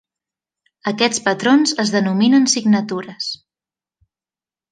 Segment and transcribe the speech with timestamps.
[0.91, 3.27] Aquests patrons es denominen signatures.